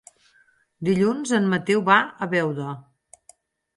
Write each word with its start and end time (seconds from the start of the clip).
Dilluns 0.87 1.33
en 1.39 1.45
Mateu 1.53 1.85
va 1.91 1.99
a 2.27 2.31
Beuda. 2.35 2.73